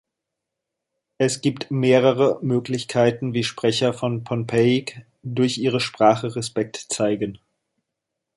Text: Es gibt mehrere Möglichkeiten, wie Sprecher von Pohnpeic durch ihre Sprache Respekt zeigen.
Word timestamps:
Es 1.19 1.41
gibt 1.41 1.69
mehrere 1.69 2.39
Möglichkeiten, 2.41 3.35
wie 3.35 3.43
Sprecher 3.43 3.93
von 3.93 4.23
Pohnpeic 4.23 5.05
durch 5.21 5.59
ihre 5.59 5.79
Sprache 5.79 6.35
Respekt 6.35 6.87
zeigen. 6.89 7.37